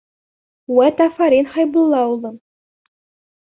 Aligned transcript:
Вәт, 0.79 1.03
афарин, 1.05 1.51
Хәйбулла 1.57 2.01
улым! 2.15 2.41